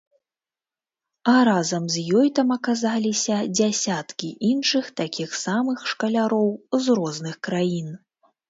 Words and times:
А 1.33 1.35
разам 1.49 1.83
з 1.95 2.05
ёй 2.21 2.31
там 2.39 2.55
аказаліся 2.57 3.37
дзясяткі 3.57 4.31
іншых 4.51 4.85
такіх 5.03 5.29
самых 5.45 5.87
шкаляроў 5.93 6.51
з 6.87 7.01
розных 7.03 7.35
краін. 7.51 7.97